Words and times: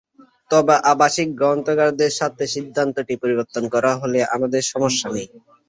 তবে 0.51 0.75
আবাসিক 0.91 1.27
গ্রাহকদের 1.39 2.11
স্বার্থে 2.17 2.45
সিদ্ধান্তটি 2.55 3.13
পরিবর্তন 3.23 3.63
করা 3.73 3.91
হলে 4.01 4.19
আমাদের 4.35 4.61
সমস্যা 4.71 5.07
নেই। 5.15 5.27